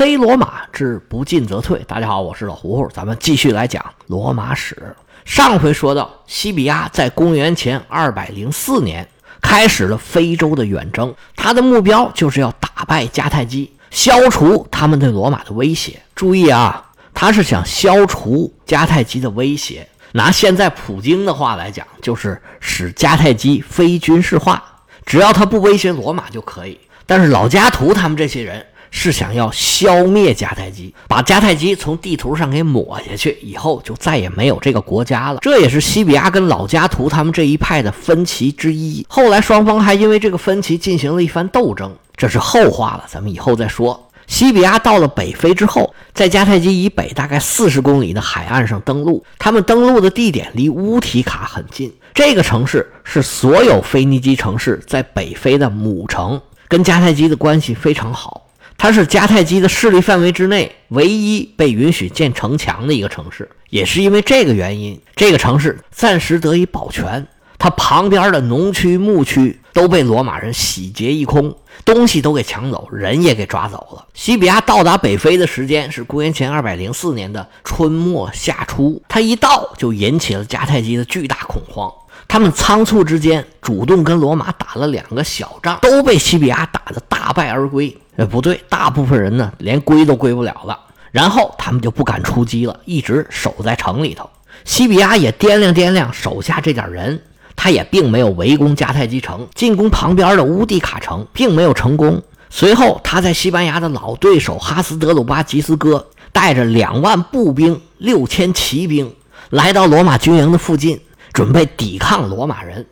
[0.00, 1.84] 非罗马之不进则退。
[1.86, 4.96] 大家好，我是老胡胡，咱们继续来讲罗马史。
[5.26, 9.06] 上回说到，西比亚在公元前二百零四年
[9.42, 16.00] 开始了非洲的远征，他的目标就是要打败迦太基，消除他们对罗马的威胁。
[16.14, 16.82] 注意啊，
[17.12, 19.86] 他是想消除迦太基的威胁。
[20.12, 24.64] 拿现在普京的话来讲，就是使迦太基非军事化，
[25.04, 26.80] 只要他不威胁罗马就可以。
[27.04, 28.64] 但是老加图他们这些人。
[28.90, 35.38] 是想要消灭迦太基，把迦太基从地图上给抹下去，以后就再也没有这个国家了。
[35.40, 39.04] 这也是西比亚跟老家图他们这一派的分歧之一。
[39.08, 44.08] 后来双方还因为这个分歧进行了一番斗争，这是后话了，咱们以后再说。
[44.26, 49.24] 西比亚到了北非之后，在迦太基以北大概四十公里的海岸上登陆。
[49.38, 58.46] 他们登陆的地点离乌提卡很近，这个城市是所有腓尼基城市在北非的母城，跟迦太基的关系非常好。
[58.82, 67.26] 它是迦太基的势力范围之内唯一被允许建城墙的一个城市，也是因为这个原因，这个城市暂时得以保全。
[67.58, 74.06] 它旁边的农区、牧区都被罗马人洗劫一空，东西都给抢走，人也给抓走了。
[74.14, 81.92] 西比亚到达北非的时间是公元前二百零四年的春末夏初，他一到就引起了迦太基的巨大恐慌。
[82.26, 87.94] 他们仓促之间主动跟罗马打了两个小仗，都被西比亚打得大败而归。
[88.20, 90.78] 哎，不对，大部分人呢连归都归不了了。
[91.10, 94.28] 然后他们就不敢出击了，一直守在城里头。
[94.66, 97.22] 西比亚也掂量掂量手下这点人，
[97.56, 102.22] 他也并没有围攻迦太基城，进攻旁边的乌蒂卡城，并没有成功。
[102.50, 109.10] 随后他在西班牙的老对手哈斯德鲁巴吉斯哥带着两万步兵、六千骑兵
[109.48, 111.00] 来到罗马军营的附近。
[111.32, 112.84] 准备抵抗罗马人，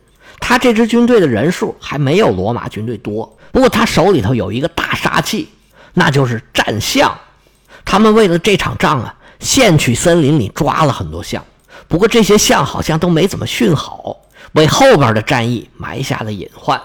[0.49, 5.47] 他这支军队的人数还没有罗马军队多，不过他手里头有一个大杀器，
[5.93, 7.15] 那就是战象。
[7.85, 11.45] 他们为了这场仗啊，现去森林里抓了很多象，
[11.87, 14.17] 不过这些象好像都没怎么训好，
[14.53, 16.81] 为后边的战役埋下了隐患。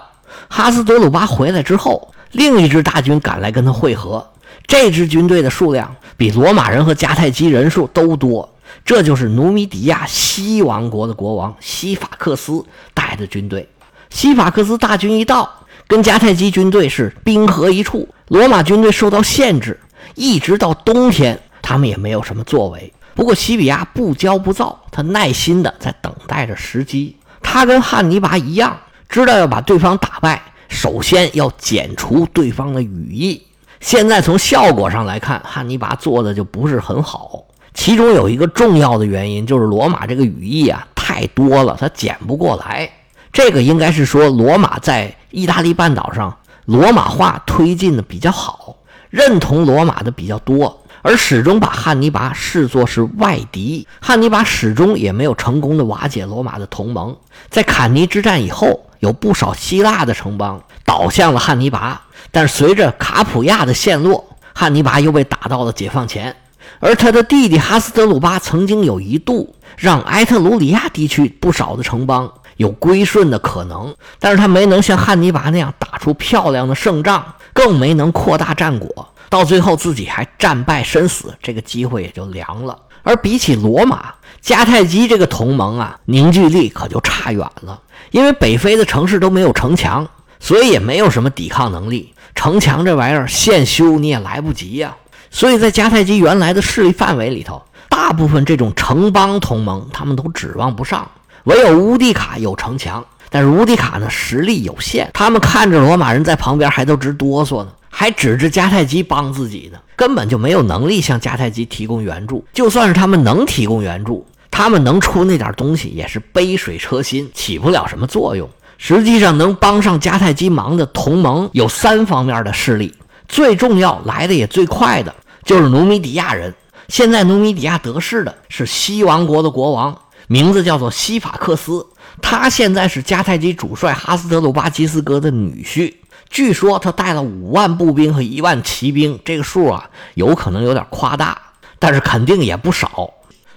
[0.47, 4.29] 哈斯德鲁巴回来之后，另一支大军赶来跟他会合，
[4.67, 8.47] 这支军队的数量比罗马人和迦太基人数都多。
[8.83, 12.63] 这就是努米底亚西王国的国王西法克斯
[12.93, 13.67] 带的军队。
[14.09, 15.51] 西法克斯大军一到，
[15.87, 18.07] 跟迦太基军队是兵合一处。
[18.27, 19.79] 罗马军队受到限制，
[20.15, 22.91] 一直到冬天，他们也没有什么作为。
[23.13, 27.15] 不过西比亚不骄不躁，他耐心的在等待着时机。
[27.41, 33.41] 他跟汉尼拔一样，知道要把对方打败，首先要剪除对方的羽翼。
[33.79, 37.45] 现在从效果上来看，汉尼拔做的就不是很好。
[37.75, 42.89] 其中有一个重要的原因，就是罗马这个羽翼啊太多了，它捡不过来。
[43.31, 48.75] 这个应该是说，罗马在意大利半岛上罗马化推进的比较好，
[49.09, 53.85] 认同罗马的比较多，而始终把汉尼拔视作是外敌。
[54.01, 57.15] 汉尼拔始终也没有成功的瓦解罗马的同盟。
[57.49, 66.33] 在坎尼之战以后，有不少希腊的城邦倒向了汉尼拔，但是随着卡普亚的陷落，汉尼拔又被打到了解放前。
[66.79, 82.77] 而他的弟弟哈斯德鲁巴曾经有一度让埃特鲁里亚地区不少的城邦有归顺的可能，但是他没能像汉尼拔那样打出漂亮的胜仗，更没能扩大战果，到最后自己还战败身死，这个机会也就凉了。
[83.03, 87.79] 而比起罗马，迦太基这个同盟啊，凝聚力可就差远了，
[88.11, 90.07] 因为北非的城市都没有城墙，
[90.39, 92.13] 所以也没有什么抵抗能力。
[92.33, 94.95] 城墙这玩意儿现修你也来不及呀。
[95.35, 101.11] 所以在迦太基原来的势力范围里头，大部分这种城邦同盟他们都指望不上，
[101.43, 103.05] 唯有乌迪卡有城墙。
[103.29, 112.45] 但是乌迪卡呢实力有限，他们看着罗马人在旁边还都直哆嗦呢，还指着迦太基帮自己呢，根本就没有能力向迦太基提供援助。
[112.53, 118.49] 就算是他们能提供援助，他们能出那点东西也是杯水车薪，起不了什么作用。
[118.77, 122.93] 实际上能帮上迦太基忙的同盟有三方面的势力，
[123.27, 125.13] 最重要来的也最快的。
[125.45, 126.53] 就是努米底亚人。
[126.89, 129.97] 现在努米底亚得势的是西王国的国王，
[130.27, 131.85] 名字叫做西法克斯。
[132.21, 135.93] 他现在是迦太基主帅哈斯德鲁巴基斯哥的女婿。
[136.29, 141.39] 据说他带了五万步兵和一万骑兵，这个数啊有可能有点夸大，
[141.79, 143.11] 但是肯定也不少。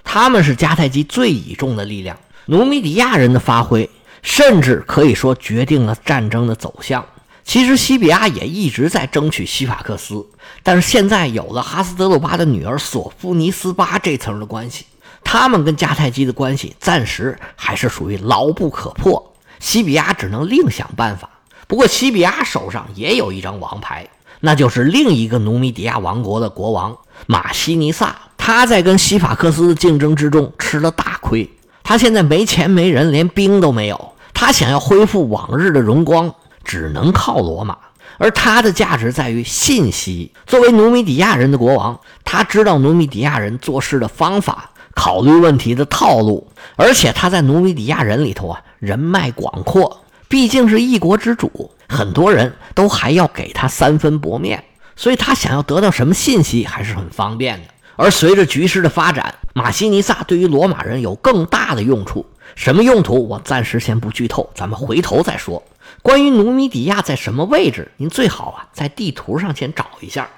[0.05, 2.17] 他们是迦太基最倚重的力量。
[2.47, 3.89] 努米底亚人的发挥，
[4.23, 7.05] 甚至可以说决定了战争的走向。
[7.49, 10.27] 其实西比亚也一直在争取西法克斯，
[10.63, 14.85] 但是现在有了哈斯德鲁巴的女儿索夫尼斯巴这层的关系，
[15.25, 19.33] 他们跟迦太基的关系暂时还是属于牢不可破。
[19.61, 21.31] 西比亚只能另想办法。
[21.67, 24.07] 不过西比亚手上也有一张王牌，
[24.41, 26.95] 那就是另一个努米底亚王国的国王
[27.27, 28.15] 马西尼萨。
[28.37, 31.49] 他在跟西法克斯的竞争之中吃了大亏，
[31.83, 34.13] 他现在没钱没人，连兵都没有。
[34.35, 36.35] 他想要恢复往日的荣光，
[36.69, 37.77] 只能靠罗马。
[38.19, 40.33] 而他的价值在于信息。
[40.47, 46.49] 作为努米底亚人的国王，他知道努米底亚人做事的方法，考虑问题的套路。
[46.77, 54.65] 而且他在努米底亚人里头啊，人脉广阔，毕竟是一国之主，很多人都还要给他三分薄面，
[54.97, 57.69] 所以他想要得到什么信息还是很方便的。
[57.95, 62.27] 而随着局势的发展，马西尼萨对于罗马人有更大的用处。
[62.57, 63.29] 什么用途？
[63.29, 65.63] 我暂时先不剧透，咱们回头再说。
[66.03, 70.29] 关于努米底亚在什么位置，您最好啊在地图上先找一下。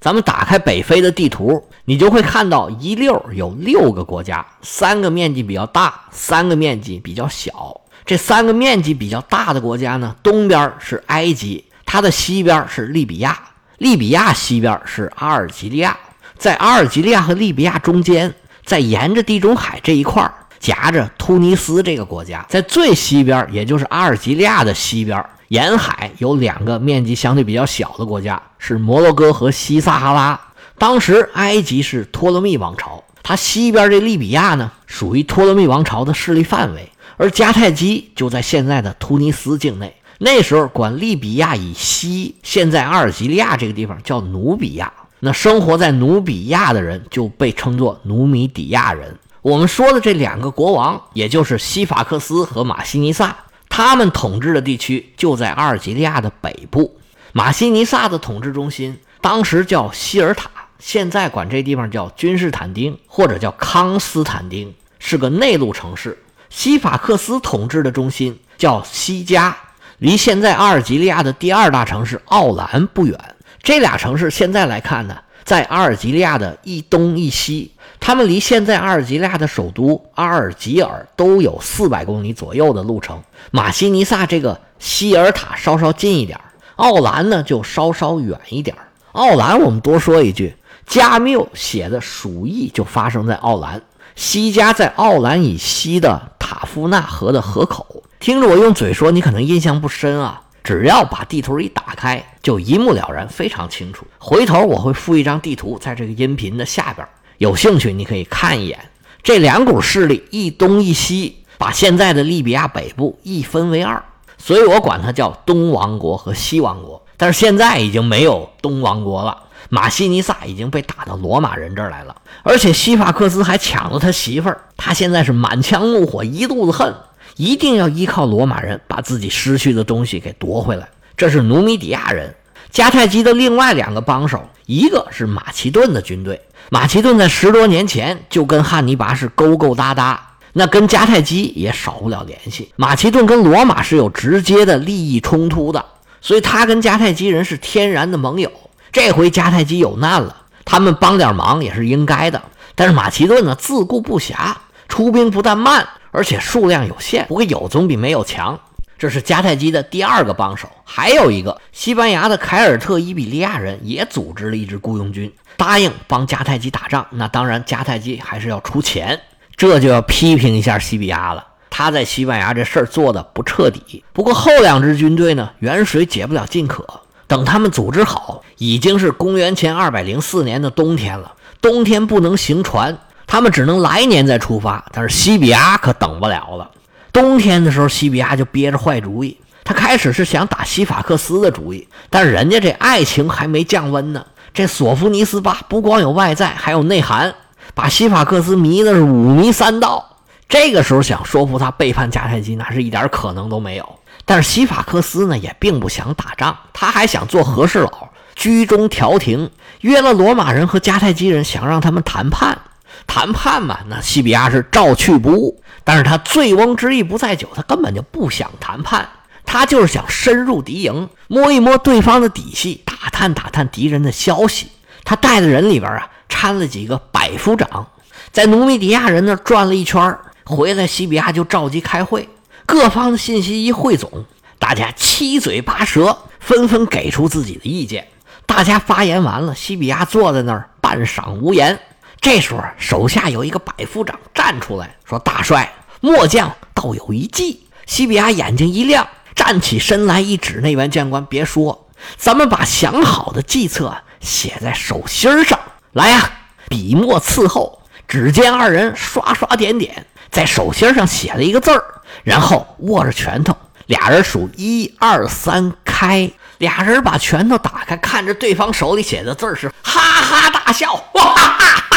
[0.00, 7.78] 咱们打开北非的地图，你就会看到一溜有六个国家，三个面积比较大，三个面积比较小。
[8.06, 13.38] 这三个面积比较大的国家呢，东边是埃及，它的西边是利比亚，
[13.76, 15.94] 利比亚西边是阿尔及利亚。
[16.38, 18.34] 在阿尔及利亚和利比亚中间，
[18.64, 30.38] 在沿着地中海这一块夹着突尼斯这个国家，在最西边，也就是阿尔及利亚的西边，沿海有两个面积相对比较小的国家，是摩洛哥和西撒哈拉。
[30.78, 39.96] 当时埃及是托勒密王朝，它西边这利比亚呢，属于托勒密王朝的势力范围，而迦太基就在现在的突尼斯境内。
[40.18, 44.92] 那时候管利比亚以西，现在阿尔及利亚这个地方叫努比亚。
[45.20, 49.18] 那生活在努比亚的人就被称作努米底亚人。
[49.42, 53.34] 我们说的这两个国王，也就是西法克斯和马西尼萨，
[53.70, 57.00] 他们统治的地区就在阿尔及利亚的北部。
[57.32, 66.22] 马西尼萨的统治中心当时叫希尔塔，现在管这地方叫君士坦丁或者叫康斯坦丁，是个内陆城市。
[66.50, 69.56] 西法克斯统治的中心叫西加，
[69.96, 73.18] 离现在阿尔及利亚的第二大城市奥兰不远。
[73.62, 77.70] 这俩城市现在来看呢，在阿尔及利亚的一东一西，
[78.00, 83.22] 他们离现在阿尔及利亚的首都阿尔及尔都有四百公里左右的路程。
[83.50, 86.40] 马西尼萨这个希尔塔稍稍近一点，
[86.76, 88.76] 奥兰呢就稍稍远一点。
[89.12, 90.56] 奥兰我们多说一句，
[90.86, 93.82] 加缪写的《鼠疫》就发生在奥兰，
[94.16, 98.02] 西加在奥兰以西的塔夫纳河的河口。
[98.18, 100.42] 听着我用嘴说，你可能印象不深啊。
[100.62, 104.06] 只要把地图一打开，就一目了然，非常清楚。
[104.18, 107.06] 回头我会附一张地图在这个音频的下边，
[107.40, 108.78] 有兴趣你可以看一眼。
[109.22, 114.04] 这两股势力一东一西，把现在的利比亚北部一分为二，
[114.36, 117.02] 所以我管它叫东王国和西王国。
[117.16, 126.94] 但是现在已经没有东王国了，马西尼萨已经被打到罗马人这儿来了，而且西法克斯还抢了他媳妇儿，他现在是满腔怒火，一肚子恨。
[127.36, 130.86] 一定要依靠罗马人把自己失去的东西给夺回来。
[131.16, 132.34] 这是努米底亚人。
[132.70, 136.38] 迦太基的另外两个帮手，一个是马其顿的军队。
[136.72, 142.72] 马其顿在十多年前就跟汉尼拔是勾勾搭搭，那跟迦太基也少不了联系。
[142.76, 145.84] 马其顿跟罗马是有直接的利益冲突的，
[146.20, 148.50] 所以他跟迦太基人是天然的盟友。
[148.92, 152.40] 这回迦太基有难了，他们帮点忙也是应该的。
[152.76, 154.54] 但是马其顿呢，自顾不暇，
[154.88, 155.86] 出兵不但慢。
[156.12, 158.58] 而且数量有限，不过有总比没有强。
[159.00, 167.06] 这是迦太基的第二个帮手，还有一个西班牙的凯尔特伊比利亚人也组织了一支雇佣军，答应帮迦太基打仗。
[167.12, 169.18] 那当然，迦太基还是要出钱，
[169.56, 171.42] 这就要批评一下西比亚了。
[171.70, 174.04] 他在西班牙这事儿做的不彻底。
[174.12, 176.86] 不过后两支军队呢，远水解不了近渴。
[177.26, 181.32] 等他们组织好，已经是公元前二百零四年的冬天了。
[181.62, 182.98] 冬天不能行船。
[183.26, 186.70] 他们只能来年再出发，但是西比亚可等不了了。
[187.12, 189.36] 冬天的时候，西比亚就憋着坏主意。
[189.64, 194.24] 他开始是想打西法克斯的主意，但是人家这爱情还没降温呢。
[194.52, 197.32] 这索福尼斯吧，不光有外在，还有内涵，
[197.74, 200.16] 把西法克斯迷的是五迷三道。
[200.48, 203.88] 这个时候想说服他背叛迦太基，那是一点可能都没有。
[204.24, 209.50] 但是西法克斯呢，也并不想打仗，他还想做和事佬，居中调停，
[209.82, 212.58] 约了罗马人和迦太基人，想让他们谈判。
[213.06, 219.08] 谈判嘛，那西比亚是照去不误，但是他醉翁之意不在酒，他根本就不想谈判，
[219.44, 224.68] 他就是想深入敌营，摸一摸对方的底细，打探打探敌人的消息。
[225.04, 227.88] 他带的人里边啊，掺了几个百夫长，
[228.30, 232.28] 在努米底亚人那转了一圈，回来西比亚就召集开会，
[232.66, 234.26] 各方的信息一汇总，
[234.58, 238.06] 大家七嘴八舌，纷纷给出自己的意见。
[238.46, 241.80] 大家发言完了，西比亚坐在那儿半晌无言。
[242.20, 255.58] 这时候，手下有一个百夫长站出来说：“大帅，末将倒有一计。”西比亚眼睛一亮，站起身来，一指那员将官：“别说，咱们把想好的计策写在手心上。
[255.92, 256.30] 来呀，
[256.68, 257.80] 笔墨伺候。
[258.06, 261.84] 只见二人刷刷点点，在手心上写了一个字儿，
[262.24, 266.28] 然后握着拳头，俩人数一二三开。
[266.58, 270.92] 俩人把拳头打开，看着对方手里写的字儿，是哈哈大笑。
[271.14, 271.89] 哇哈哈！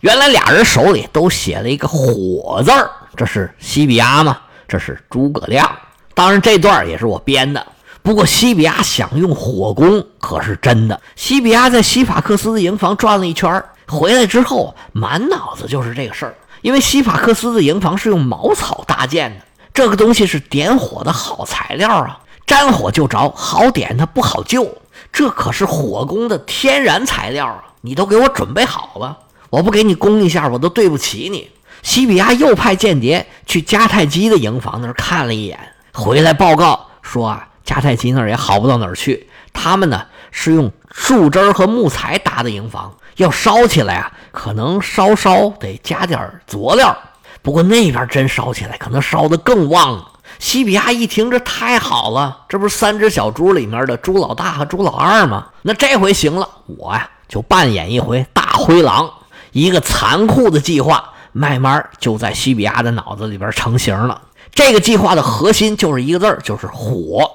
[0.00, 4.38] 原来俩人手里都写了一个火字儿，这是西比亚吗？
[4.68, 5.68] 这是诸葛亮。
[6.14, 7.66] 当然，这段也是我编的。
[8.02, 11.00] 不过，西比亚想用火攻可是真的。
[11.16, 13.62] 西比亚在西法克斯的营房转了一圈。
[13.88, 16.34] 回来之后，满脑子就是这个事儿。
[16.62, 24.68] 因为西法克斯的营房是用茅草搭建的，这个东西是点火的好材料啊，沾火就着，好点它不好救。
[25.12, 27.64] 这可是火攻的天然材料啊！
[27.80, 29.16] 你都给我准备好了，
[29.50, 31.50] 我不给你攻一下，我都对不起你。
[31.82, 35.58] 西比亚又派间谍去迦太基的营房那儿看了一眼，
[35.92, 42.92] 回来报告说啊，迦太基那儿也好不到哪儿去，他们呢是用树枝和木材搭的营房。
[43.16, 46.96] 要烧起来啊，可能稍稍得加点佐料。
[47.42, 50.04] 不过那边真烧起来，可能烧得更旺。
[50.38, 55.46] 西比亚一听，这太好了，这不是三只小猪里面的猪老大和猪老二吗？
[55.62, 59.10] 那这回行了，我呀就扮演一回大灰狼。
[59.52, 64.22] 一个残酷的计划慢慢就在西比亚的脑子里边成型了。
[64.52, 67.30] 这个计划的核心就是一个字儿，就是火。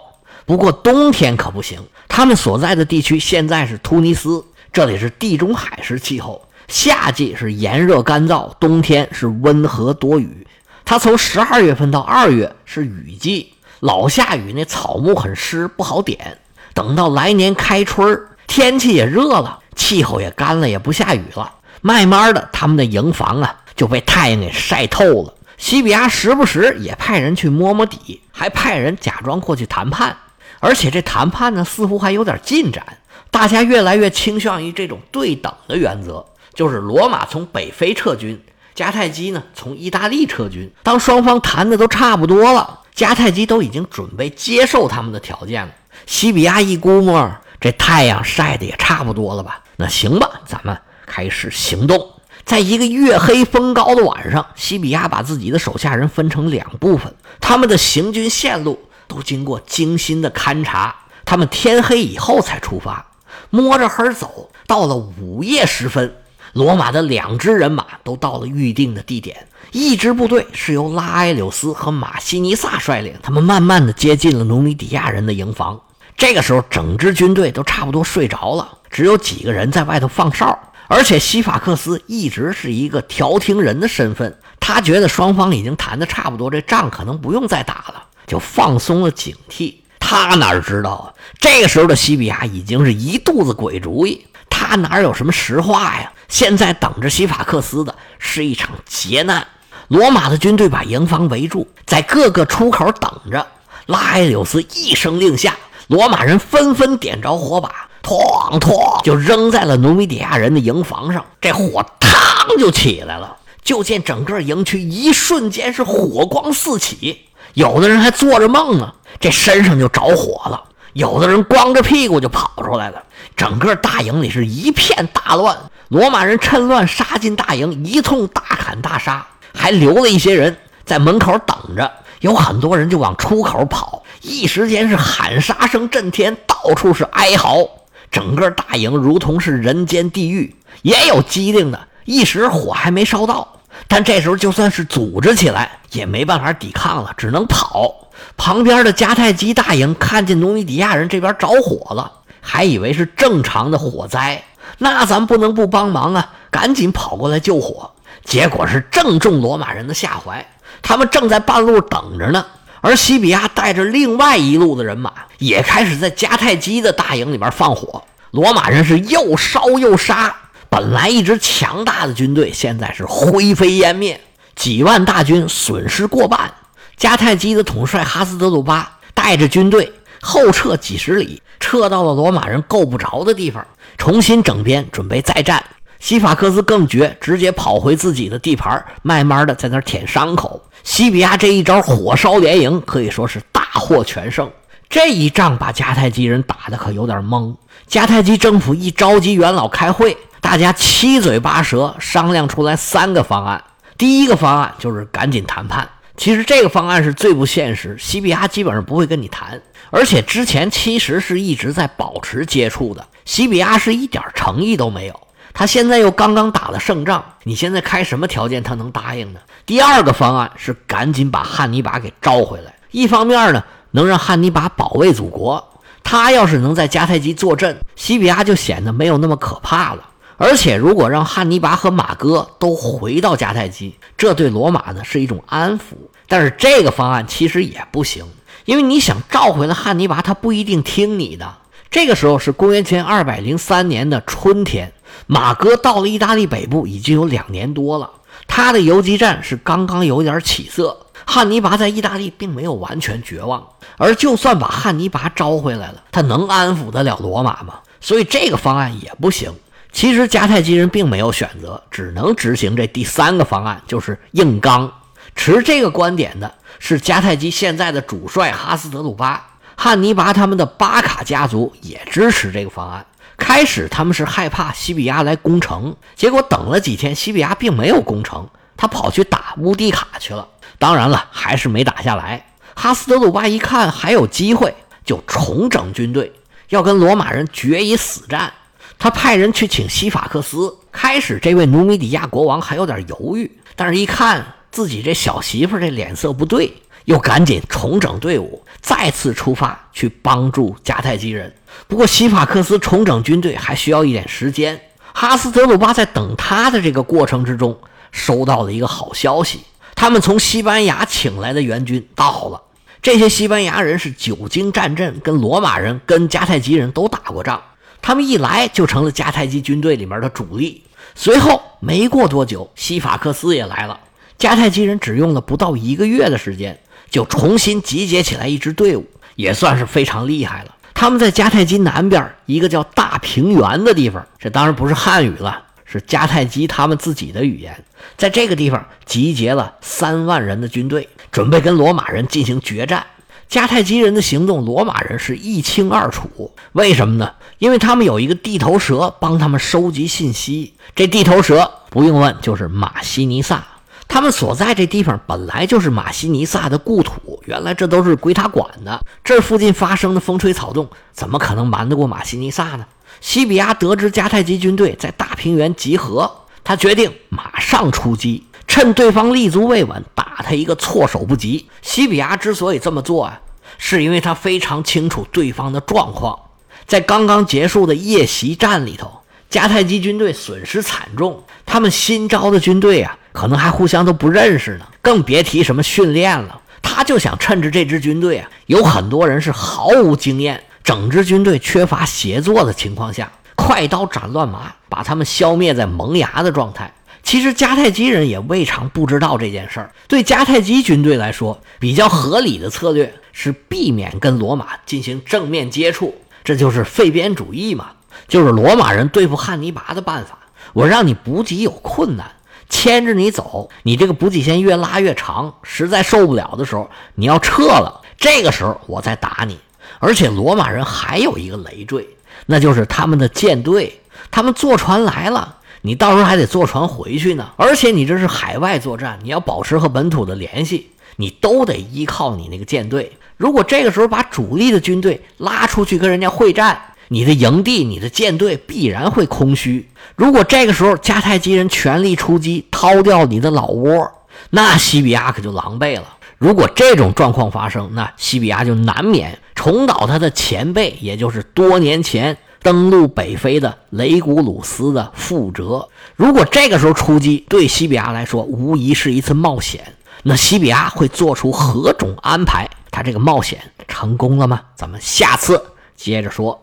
[0.46, 4.44] 不过冬天可不行，他们所在的地区现在是突尼斯。
[4.74, 10.46] 这里是地中海式气候，夏季是炎热干燥，冬天是温和多雨。
[10.84, 16.40] 它从十二月份到二月是雨季，老下雨，那草木很湿，不好点。
[16.74, 21.54] 等到来年开春天气也热了，气候也干了，也不下雨了。
[21.86, 25.34] 慢慢的，他们的营房啊就被太阳给晒透了。
[25.58, 30.16] 西比亚时不时也派人去摸摸底，还派人假装过去谈判，
[30.62, 32.86] 而且这谈判呢似乎还有点进展。
[33.30, 38.42] 大家越来越倾向于这种对等的原则，就是罗马从北非撤军，
[38.74, 40.72] 迦太基呢从意大利撤军。
[40.84, 45.74] 当双方谈的都差不多了，迦太基都已经准备接受他们的条件了。
[46.06, 49.62] 西比亚一估摸，这太阳晒的也差不多了吧？
[49.76, 52.10] 那行吧，咱们开始行动。
[52.46, 60.94] 在一个月黑风高的晚上，西比亚把自己的手下人分成两部分，他们的行军线路都经过精心的勘察，
[61.24, 63.06] 他们天黑以后才出发。
[63.50, 66.16] 摸着黑走，到了午夜时分，
[66.52, 69.48] 罗马的两支人马都到了预定的地点。
[69.72, 75.80] 一支部队是由拉埃柳斯和马西尼萨率领，他们慢慢的接近了努米底亚人的营房。
[76.18, 80.60] 这个时候，整支军队都差不多睡着了，只有几个人在外头放哨。
[80.88, 89.76] 而且西法克斯一直是一个调停人的身份，他觉得双方已经谈的差不多，这仗可能不用再打了，就放松了警惕。
[90.00, 91.14] 他哪知道啊？
[91.40, 96.12] 这个时候的西比亚已经是一肚子鬼主意，他哪有什么实话呀？
[96.28, 99.48] 现在等着西法克斯的是一场劫难。
[99.88, 103.46] 罗马的军队把营房围住，在各个出口等着。
[103.86, 105.56] 拉埃柳斯一声令下，
[105.88, 111.26] 罗马人纷纷点着火把，哐哐就扔在了努米底亚人的营房上。
[111.42, 117.22] 这火嘡就起来了，就见整个营区一瞬间是火光四起，
[117.54, 118.94] 有的人还做着梦呢。
[119.20, 123.02] 这身上就着火了，有的人光着屁股就跑出来了，
[123.36, 125.58] 整个大营里是一片大乱。
[125.88, 131.90] 罗马人趁乱杀进大营，一通大砍大杀，还留了一些人在门口等着。
[132.20, 137.68] 有很多人就往出口跑，一时间是喊杀声震天，到处是哀嚎，
[138.14, 140.56] 整个大营如同是人间地狱。
[140.84, 143.48] 也有机灵的，一时火还没烧到，
[143.88, 147.94] 但这时候就算是组织起来，也没办法抵抗了，只能跑。
[148.38, 154.44] 旁边的迦太基大营看见努米底亚人这边着火了，还以为是正常的火灾，
[154.78, 156.34] 那咱不能不帮忙啊！
[156.52, 157.90] 赶紧跑过来救火，
[158.24, 160.46] 结果是正中罗马人的下怀。
[160.82, 162.46] 他们正在半路等着呢，
[162.84, 168.04] 而西比亚带着另外一路的人马也开始在迦太基的大营里边放火。
[168.32, 170.36] 罗马人是又烧又杀，
[170.68, 174.20] 本来一支强大的军队现在是灰飞烟灭，
[174.54, 176.54] 几万大军损失过半。
[177.00, 183.66] 迦太基的统帅哈斯德鲁巴带着军队后撤几十里，撤到了罗马人够不着的地方，
[183.98, 185.64] 重新整编，准备再战。
[186.04, 190.62] 西法克斯更绝，直接跑回自己的地盘，慢慢的在那舔伤口。
[190.84, 194.52] 西比亚这一招火烧连营，可以说是大获全胜。
[194.90, 197.56] 这一仗把迦太基人打的可有点懵。
[197.90, 203.64] 迦太基政府一召集元老开会，大家七嘴八舌商量出来三个方案。
[203.98, 205.88] 第一个方案就是赶紧谈判。
[206.18, 215.18] 其实这个方案是最不现实，西比亚基本上不会跟你谈，而且之前其实是一直在保持接触的，西比亚是一点诚意都没有。
[215.54, 219.40] 他现在又刚刚打了胜仗，你现在开什么条件他能答应呢？
[219.66, 225.64] 第二个方案是赶紧把汉尼拔给召回来，一方面呢能让汉尼拔保卫祖国，
[226.04, 230.10] 他要是能在迦太基坐镇，西比亚就显得没有那么可怕了。
[230.38, 235.94] 而且如果让汉尼拔和马哥都回到迦太基，这对罗马呢是一种安抚。
[236.28, 238.26] 但是这个方案其实也不行，
[238.66, 241.58] 因为你想召回了汉尼拔，他不一定听你的。
[241.92, 244.92] 这个时候是公元前二百零三年的春天。
[245.28, 248.10] 马哥到了意大利北部已经有两年多了，
[248.48, 250.98] 他的游击战是刚刚有点起色。
[251.26, 253.66] 汉尼拔在意大利并没有完全绝望，
[253.98, 257.76] 而就算把汉尼拔招回来了，他能安抚得了罗马吗？
[258.02, 259.54] 所以这个方案也不行。
[259.94, 264.92] 其实迦太基人并没有选择，只能执行这第三个方案，就是硬刚。
[265.36, 273.06] 持这个观点的是迦太基现在的主帅哈斯德鲁巴，汉尼拔他们的巴卡家族也支持这个方案。
[273.44, 278.48] 开始他们是害怕西比亚来攻城，结果等了几天，西比亚并没有攻城，
[278.78, 280.48] 他跑去打乌蒂卡去了。
[280.80, 282.46] 当然了，还是没打下来。
[282.74, 284.74] 哈斯德鲁巴一看还有机会，
[285.04, 286.32] 就重整军队，
[286.70, 288.54] 要跟罗马人决一死战。
[288.98, 290.78] 他派人去请西法克斯。
[290.94, 296.74] 开始这位努米底亚国王还有点犹豫，但是一看自己这小媳妇这脸色不对。
[297.06, 301.54] 又赶紧重整队伍，再次出发去帮助迦太基人。
[301.88, 304.80] 不过西法克斯重整军队还需要一点时间。
[305.14, 307.78] 哈斯德鲁巴在等他的这个过程之中，
[308.12, 309.62] 收到了一个好消息：
[309.96, 312.62] 他们从西班牙请来的援军到了。
[313.02, 317.62] 这些西班牙人是久经战阵，跟罗马人、跟迦太基人都打过仗。
[318.02, 320.84] 他们一来就成了迦太基军队里面的主力。
[321.16, 324.00] 随后没过多久，西法克斯也来了。
[324.40, 326.80] 迦太基人只用了不到一个月的时间。
[327.14, 329.06] 就重新集结起来一支队伍，
[329.36, 330.76] 也算是非常厉害了。
[330.96, 337.84] 他们在迦太基南边一个叫大平原的地方，这当然不是汉语了，是迦太基他们自己的语言。
[338.18, 343.06] 在这个地方集结了三万人的军队，准备跟罗马人进行决战。
[343.48, 346.52] 迦太基人的行动，罗马人是一清二楚。
[346.72, 347.34] 为什么呢？
[347.60, 350.74] 因为他们有一个地头蛇帮他们收集信息。
[350.96, 353.64] 这地头蛇不用问，就是马西尼萨。
[354.14, 359.04] 他们所在这地方本来就是马西尼萨的故土，原来这都是归他管的。
[359.24, 362.86] 这附近发生的风吹草动，怎么可能瞒得过马西尼萨呢？
[363.22, 366.32] 西比亚得知迦太基军队在大平原集合，
[366.64, 371.68] 他决定马上出击，趁对方立足未稳，打他一个措手不及。
[371.82, 373.42] 西比亚之所以这么做啊，
[373.80, 376.38] 是因为他非常清楚对方的状况。
[376.86, 383.18] 在刚刚结束的夜袭战里头，迦太基军队损失惨重，他们新招的军队啊。
[383.34, 386.62] 可能还互相都不认识呢，更别提什么训练了。
[386.82, 396.94] 他就想趁着这支军队啊，有很多人是毫无经验，整支军队缺乏协作的情况下，快刀斩乱麻，把他们消灭在萌芽的状态。
[397.24, 399.92] 其实迦太基人也未尝不知道这件事儿。
[400.10, 407.92] 对迦太基军队来说，比较合理的策略是避免跟罗马进行正面接触，这就是废边主义嘛，
[408.28, 410.38] 就是罗马人对付汉尼拔的办法。
[410.74, 412.30] 我让你补给有困难。
[412.70, 418.02] 牵着你走，你这个补给线越拉越长，实在受不了的时候，你要撤了。
[418.18, 419.58] 这个时候我再打你。
[420.00, 422.08] 而且罗马人还有一个累赘，
[422.46, 427.52] 那就是他们的舰队，他们坐船来了，你到时候还得坐船回去呢。
[427.56, 433.14] 而且你这是海外作战，你要保持和本土的联系，你都得依靠你那个舰队。
[433.38, 436.82] 如果这个时候把主力的军队拉出去跟人家会战，
[437.14, 439.88] 你的营地、你的舰队必然会空虚。
[440.16, 444.12] 如果这个时候迦太基人全力出击，掏掉你的老窝，
[444.50, 446.18] 那西比亚可就狼狈了。
[446.40, 455.88] 如果这种状况发生，那西比亚就难免重蹈他的前辈，也就是多年前登陆北非的雷古鲁斯的覆辙。
[456.16, 459.94] 如果这个时候出击，对西比亚来说无疑是一次冒险。
[460.24, 462.68] 那西比亚会做出何种安排？
[462.90, 464.62] 他这个冒险成功了吗？
[464.76, 465.64] 咱们下次
[465.96, 466.60] 接着说。